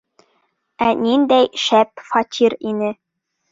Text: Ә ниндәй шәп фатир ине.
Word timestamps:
Ә 0.85 0.87
ниндәй 1.01 1.61
шәп 1.65 2.05
фатир 2.09 2.59
ине. 2.75 2.93